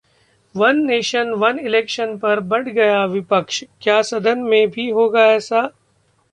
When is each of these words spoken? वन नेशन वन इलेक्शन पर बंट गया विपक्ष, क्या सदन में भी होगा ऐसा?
वन 0.55 0.77
नेशन 0.85 1.29
वन 1.33 1.59
इलेक्शन 1.59 2.17
पर 2.17 2.39
बंट 2.39 2.67
गया 2.69 3.05
विपक्ष, 3.05 3.63
क्या 3.81 4.01
सदन 4.01 4.39
में 4.39 4.69
भी 4.69 4.89
होगा 4.89 5.27
ऐसा? 5.27 5.69